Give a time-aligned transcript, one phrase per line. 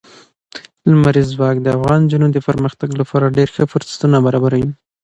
[0.89, 4.67] لمریز ځواک د افغان نجونو د پرمختګ لپاره ډېر ښه فرصتونه برابروي.